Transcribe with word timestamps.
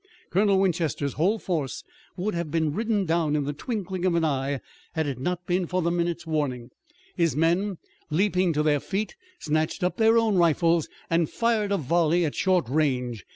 Colonel 0.31 0.57
Winchester's 0.57 1.13
whole 1.13 1.37
force 1.37 1.83
would 2.17 2.33
have 2.33 2.49
been 2.49 2.73
ridden 2.73 3.05
down 3.05 3.35
in 3.35 3.43
the 3.43 3.53
twinkling 3.53 4.03
of 4.03 4.15
an 4.15 4.25
eye 4.25 4.53
if 4.53 4.61
it 4.95 5.05
had 5.05 5.19
not 5.19 5.45
been 5.45 5.67
for 5.67 5.83
the 5.83 5.91
minute's 5.91 6.25
warning. 6.25 6.71
His 7.15 7.35
men, 7.35 7.77
leaping 8.09 8.51
to 8.53 8.63
their 8.63 8.79
feet, 8.79 9.15
snatched 9.37 9.83
up 9.83 9.97
their 9.97 10.17
own 10.17 10.37
rifles 10.37 10.89
and 11.07 11.29
fired 11.29 11.71
a 11.71 11.77
volley 11.77 12.25
at 12.25 12.33
short 12.33 12.67
range. 12.67 13.27